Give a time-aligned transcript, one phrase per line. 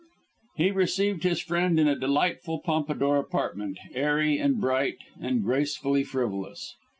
[0.55, 6.75] He received his friend in a delightful Pompadour apartment, airy and bright, and gracefully frivolous.